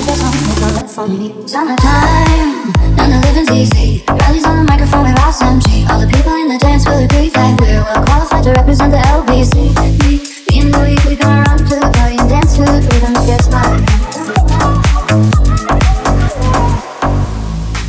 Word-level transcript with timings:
and 0.00 0.06
she 0.06 0.06
gets 0.06 0.22
home 0.22 0.32
with 0.48 0.62
a 0.62 0.72
left 0.74 0.90
for 0.90 1.08
me. 1.08 1.34
Summertime, 1.46 2.72
and 2.98 3.12
the 3.12 3.20
living's 3.26 3.50
easy. 3.50 4.04
Rallies 4.08 4.46
on 4.46 4.64
the 4.64 4.64
microphone 4.64 5.04
with 5.04 5.18
Ross 5.18 5.42
MG. 5.42 5.88
All 5.90 6.00
the 6.00 6.06
people 6.06 6.32
in 6.34 6.48
the 6.48 6.58
dance 6.58 6.86
will 6.86 7.04
agree 7.04 7.28
that 7.30 7.60
we're 7.60 7.82
well 7.82 8.04
qualified 8.04 8.44
to 8.44 8.52
represent 8.52 8.92
the 8.92 9.00
and 10.52 10.72
Louis, 10.72 10.96
we 11.06 11.16
gonna 11.16 11.42
run 11.42 11.58
to 11.58 11.74
the 11.74 11.90
and 12.18 12.28
dance 12.28 12.56
to 12.56 12.62
the 12.62 12.80
rhythm. 12.92 13.14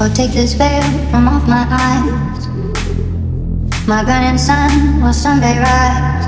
Or 0.00 0.08
take 0.14 0.32
this 0.32 0.54
veil 0.54 0.82
from 1.10 1.28
off 1.28 1.46
my 1.46 1.66
eyes. 1.68 2.48
My 3.86 4.02
burning 4.04 4.38
sun 4.38 5.02
will 5.02 5.12
someday 5.12 5.58
rise. 5.58 6.24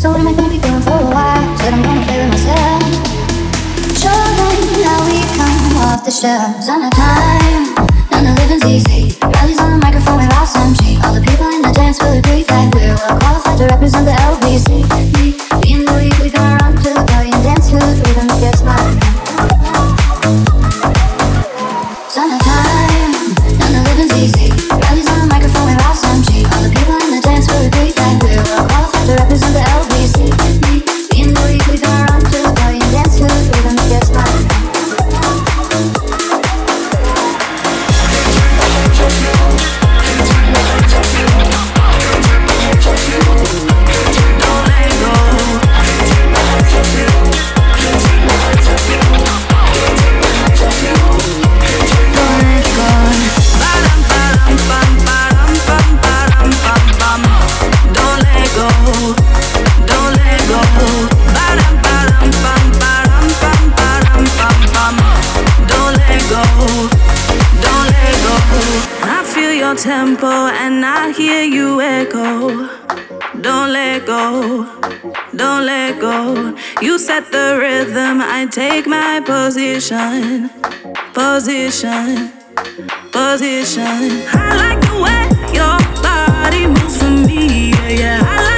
So 0.00 0.10
what 0.10 0.20
am 0.20 0.28
I 0.28 0.32
gonna 0.34 0.48
be 0.48 0.58
doing 0.58 0.80
for 0.80 0.92
a 0.92 1.06
while? 1.12 1.58
Said 1.58 1.74
I'm 1.74 1.82
gonna 1.82 2.04
play 2.06 2.18
with 2.18 2.30
myself. 2.30 3.03
We 4.04 5.18
come 5.36 5.76
off 5.78 6.04
the 6.04 6.10
shelf. 6.10 6.62
Summertime, 6.62 7.74
the 8.10 8.32
living's 8.40 8.64
easy. 8.64 9.16
On 9.24 9.70
the 9.70 9.80
microphone. 9.82 10.14
All 11.04 11.12
the 11.14 11.20
people 11.20 11.48
in 11.48 11.62
the 11.62 11.72
dance 11.72 12.00
will 12.00 12.12
agree 12.12 12.42
that 12.44 12.74
we're 12.74 12.96
qualified 13.20 13.58
to 13.58 13.66
represent 13.66 14.04
the 14.04 14.12
LBC. 14.12 14.84
Me, 15.16 15.36
me 15.62 15.74
and 15.74 15.84
Louis, 15.88 16.12
we 16.22 16.30
gonna 16.30 16.56
run 16.56 16.73
I 69.06 69.22
feel 69.34 69.52
your 69.52 69.74
tempo 69.76 70.26
and 70.26 70.84
I 70.84 71.12
hear 71.12 71.42
you 71.44 71.80
echo. 71.80 72.68
Don't 73.40 73.72
let 73.72 74.06
go, 74.06 74.64
don't 75.36 75.66
let 75.66 76.00
go. 76.00 76.56
You 76.80 76.98
set 76.98 77.30
the 77.30 77.56
rhythm, 77.60 78.20
I 78.20 78.46
take 78.50 78.86
my 78.86 79.20
position, 79.20 80.50
position, 81.12 82.32
position. 83.12 84.22
I 84.32 84.54
like 84.62 84.80
the 84.80 84.94
way 85.04 85.28
your 85.52 85.78
body 86.02 86.66
moves 86.66 86.96
for 86.98 87.10
me, 87.10 87.70
yeah, 87.70 87.88
yeah. 87.88 88.53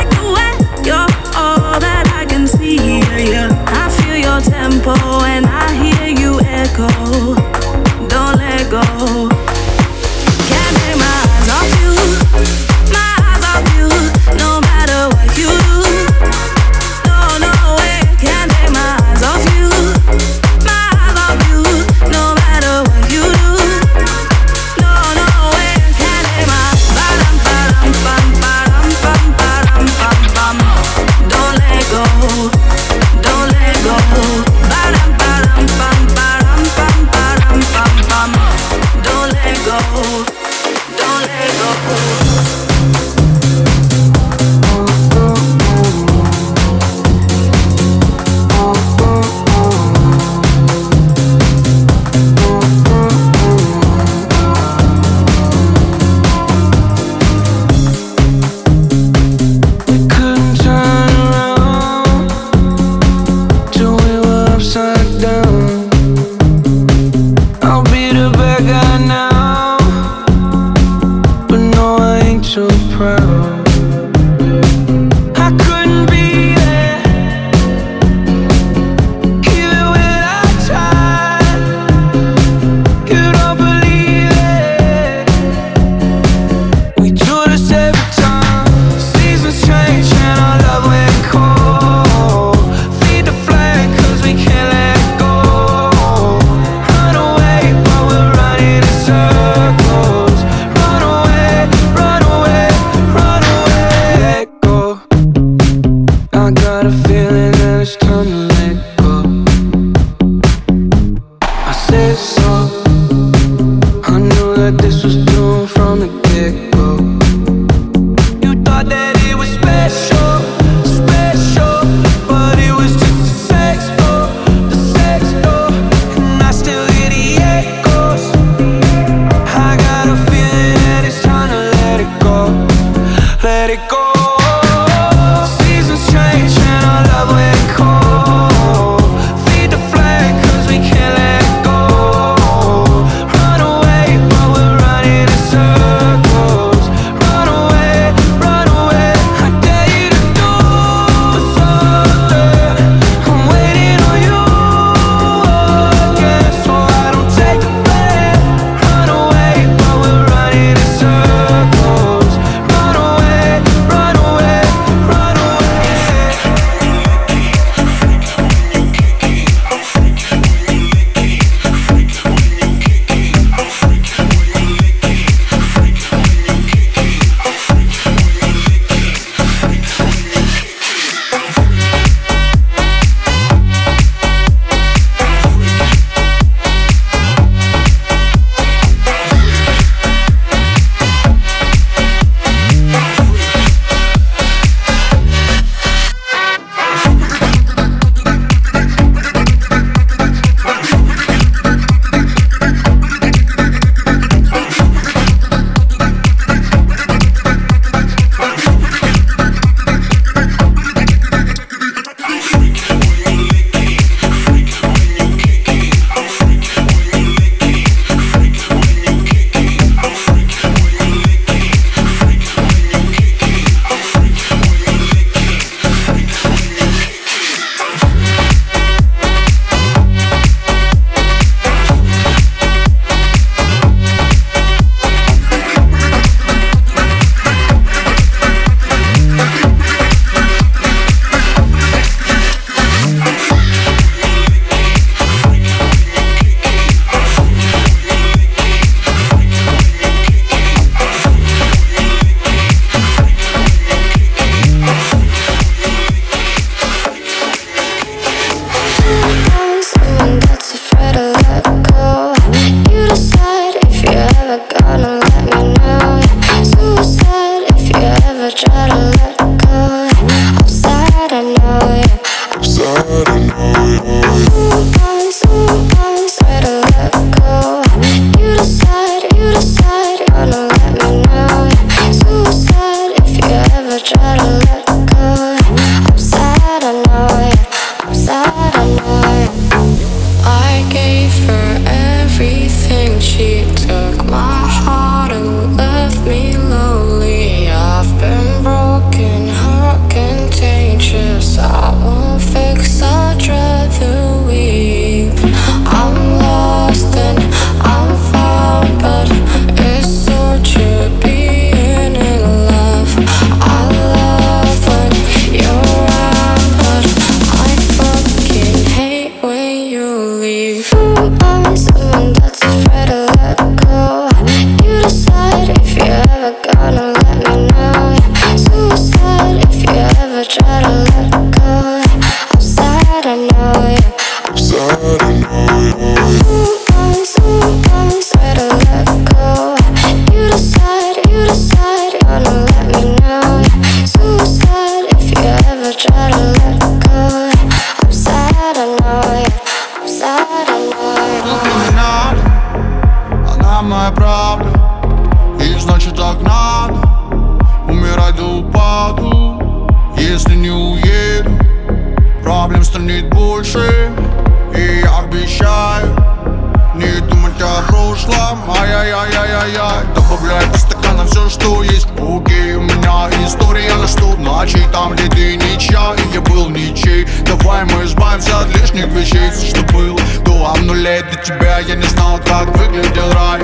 шлам 368.26 368.59
Ай-яй-яй-яй-яй-яй. 368.68 370.04
Добавляй 370.14 370.66
по 370.66 370.78
стаканам 370.78 371.26
все, 371.26 371.49
что 371.49 371.83
есть. 371.83 372.09
Буки 372.11 372.75
у 372.75 372.83
меня 372.83 373.28
история 373.45 373.95
на 373.95 374.06
что? 374.06 374.37
Ночи 374.37 374.78
там 374.92 375.14
леды 375.14 375.56
ничья 375.56 376.14
И 376.16 376.35
я 376.35 376.40
был 376.40 376.68
ничей. 376.68 377.26
Давай 377.47 377.85
мы 377.85 378.04
избавимся 378.04 378.61
от 378.61 378.68
лишних 378.68 379.06
вещей. 379.06 379.50
Все, 379.50 379.68
что 379.68 379.83
было 379.92 380.18
до 380.45 380.75
нулей 380.83 381.23
для 381.23 381.42
тебя 381.42 381.78
я 381.78 381.95
не 381.95 382.06
знал, 382.06 382.38
как 382.38 382.66
выглядел 382.76 383.30
рай. 383.33 383.62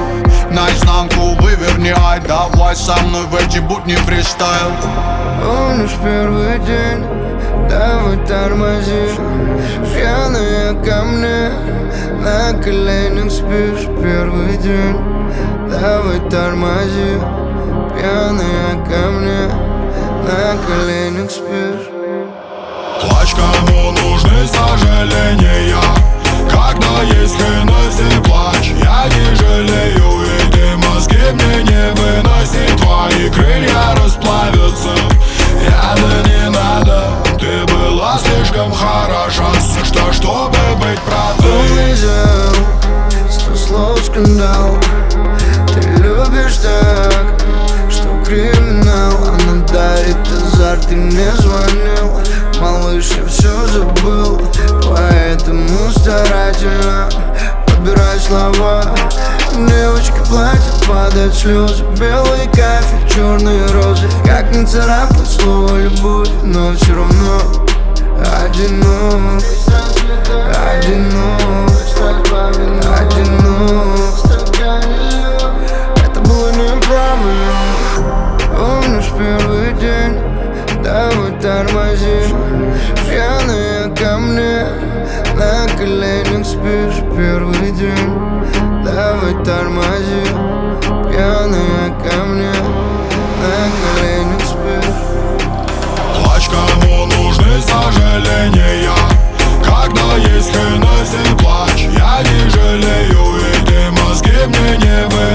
Наизнанку 0.50 1.34
выверни, 1.40 1.94
ай 1.96 2.20
Давай 2.20 2.76
со 2.76 2.96
мной 3.02 3.24
в 3.26 3.34
эти 3.34 3.58
будни 3.58 3.94
фристайл. 3.94 4.72
Помнишь 5.42 5.96
первый 6.02 6.58
день? 6.60 7.04
Давай 7.68 8.16
тормози 8.26 9.08
Пьяные 9.94 10.74
ко 10.84 11.02
мне 11.04 11.81
на 12.22 12.52
коленях 12.52 13.32
спишь 13.32 13.88
первый 14.00 14.56
день. 14.58 14.96
Давай 15.68 16.20
тормози, 16.30 17.18
пьяная 17.96 18.76
ко 18.86 19.10
мне 19.10 19.48
На 20.22 20.56
коленях 20.64 21.32
спишь. 21.32 21.88
Плачь, 23.00 23.34
кому 23.34 23.90
нужны 23.90 24.46
сожаления. 24.46 25.82
Когда 26.48 27.02
есть 27.02 27.36
хрен, 27.36 27.68
а 27.68 28.22
плач. 28.22 28.70
Я 28.70 29.08
не 29.08 29.34
жалею, 29.34 30.22
и 30.22 30.52
ты 30.52 30.76
мозги 30.76 31.18
мне 31.32 31.64
не 31.64 31.90
выносишь 31.90 32.21
слова. 58.32 58.82
Девочки 59.52 60.18
платят, 60.28 60.86
падают 60.88 61.34
слезы 61.34 61.84
Белый 62.00 62.46
кофе, 62.46 62.96
черные 63.14 63.66
розы. 63.66 64.08
Как 64.24 64.54
не 64.54 64.64
царапать 64.64 65.28
слово 65.28 65.76
любовь 65.76 66.30
Но 66.42 66.72
все 66.74 66.94
равно 66.94 67.66
одинок 68.42 69.42
Одинок 70.72 71.70
Одинок 72.98 74.12
Это 76.02 76.20
было 76.20 76.50
неправильно. 76.52 77.52
Помнишь 78.56 79.10
первый 79.18 79.72
день? 79.74 80.41
тормози. 81.42 82.32
Пьяные 83.08 83.94
ко 83.96 84.16
мне 84.18 84.64
На 85.34 85.66
коленях 85.76 86.46
спишь 86.46 87.02
первый 87.16 87.72
день. 87.72 88.12
Давай 88.84 89.34
тормози. 89.44 90.24
Пьяные 91.10 91.90
ко 92.04 92.16
мне 92.26 92.54
На 93.42 93.56
коленях 93.80 94.44
спишь. 94.44 94.94
Плачь, 96.16 96.48
кому 96.48 97.06
нужны 97.06 97.60
сожаления? 97.60 98.92
Когда 99.64 100.16
есть 100.16 100.52
хренась 100.52 101.14
и 101.14 101.34
плачь. 101.42 101.88
Я 101.98 102.22
не 102.22 102.50
жалею, 102.50 103.24
и 103.36 103.66
ты 103.66 103.90
мозги 103.90 104.46
мне 104.46 104.76
не 104.76 105.08
вы. 105.08 105.31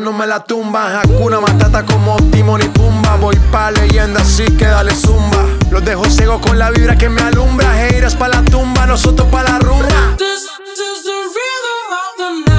No 0.00 0.12
me 0.12 0.26
la 0.26 0.40
tumba. 0.40 1.00
Hakuna 1.00 1.40
Matata 1.40 1.84
como 1.84 2.16
Timon 2.30 2.60
y 2.62 2.68
Pumba. 2.68 3.16
Voy 3.16 3.36
pa' 3.50 3.70
leyenda, 3.70 4.20
así 4.20 4.44
que 4.56 4.66
dale 4.66 4.94
zumba. 4.94 5.44
Los 5.70 5.84
dejo 5.84 6.04
ciego 6.06 6.40
con 6.40 6.58
la 6.58 6.70
vibra 6.70 6.96
que 6.96 7.08
me 7.08 7.22
alumbra. 7.22 7.86
Heiras 7.86 8.14
pa' 8.16 8.28
la 8.28 8.42
tumba, 8.42 8.86
nosotros 8.86 9.28
pa' 9.28 9.42
la 9.42 9.58
rumba. 9.58 10.16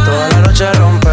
Toda 0.06 0.30
la 0.30 0.39
noche 0.42 0.72
rompemos, 0.74 1.05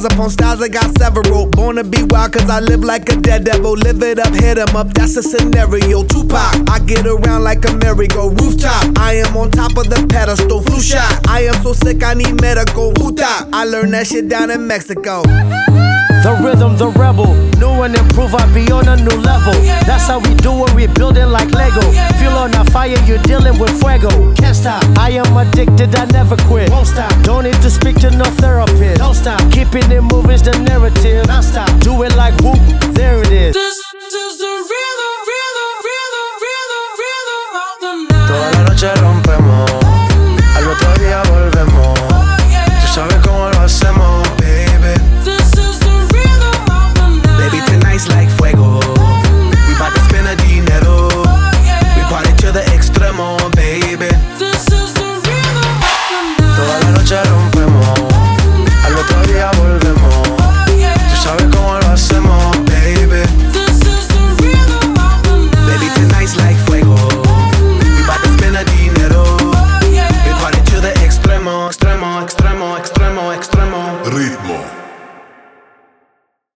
styles 0.00 0.04
upon 0.12 0.30
styles. 0.30 0.62
I 0.62 0.68
got 0.68 0.96
several. 0.98 1.46
Born 1.46 1.76
to 1.76 1.84
be 1.84 2.02
wild, 2.04 2.32
cause 2.32 2.48
I 2.48 2.60
live 2.60 2.82
like 2.84 3.08
a 3.12 3.16
dead 3.16 3.44
devil. 3.44 3.72
Live 3.72 4.02
it 4.02 4.18
up, 4.18 4.34
hit 4.34 4.58
'em 4.58 4.76
up, 4.76 4.92
that's 4.94 5.16
a 5.16 5.22
scenario. 5.22 6.02
Tupac, 6.04 6.68
I 6.68 6.78
get 6.86 7.06
around 7.06 7.44
like 7.44 7.64
a 7.68 7.72
merry-go 7.76 8.30
rooftop. 8.30 8.98
I 8.98 9.22
am 9.24 9.36
on 9.36 9.50
top 9.50 9.76
of 9.76 9.88
the 9.88 10.06
pedestal, 10.08 10.62
flu 10.62 10.80
shot. 10.80 11.28
I 11.28 11.42
am 11.42 11.62
so 11.62 11.72
sick, 11.72 12.02
I 12.02 12.14
need 12.14 12.40
medical. 12.40 12.92
Huta, 12.94 13.48
I 13.52 13.64
learned 13.64 13.92
that 13.94 14.06
shit 14.06 14.28
down 14.28 14.50
in 14.50 14.66
Mexico. 14.66 15.22
The 16.22 16.36
rhythm, 16.44 16.76
the 16.76 16.88
rebel. 17.00 17.32
New 17.60 17.82
and 17.82 17.96
improve, 17.96 18.34
I 18.34 18.44
be 18.52 18.70
on 18.70 18.88
a 18.88 18.96
new 18.96 19.16
level. 19.24 19.54
That's 19.88 20.06
how 20.06 20.18
we 20.18 20.34
do 20.34 20.52
it, 20.66 20.74
we 20.74 20.86
building 20.86 21.30
like 21.30 21.50
Lego. 21.52 21.80
Feel 22.20 22.36
on 22.36 22.54
a 22.54 22.64
fire, 22.70 23.00
you're 23.06 23.22
dealing 23.24 23.58
with 23.58 23.72
fuego. 23.80 24.10
Can't 24.34 24.54
stop, 24.54 24.84
I 24.98 25.10
am 25.12 25.34
addicted, 25.36 25.94
I 25.96 26.04
never 26.12 26.36
quit. 26.48 26.70
Won't 26.70 26.88
stop, 26.88 27.12
don't 27.22 27.44
need 27.44 27.60
to 27.62 27.70
speak 27.70 27.96
to 28.00 28.10
no 28.10 28.24
therapist. 28.42 28.69
Keeping 29.72 29.92
it 29.92 30.02
moving's 30.02 30.42
the 30.42 30.50
narrative. 30.66 31.28
Non 31.28 31.42
stop, 31.44 31.70
do 31.78 32.02
it 32.02 32.16
like 32.16 32.34
whoop 32.42 32.59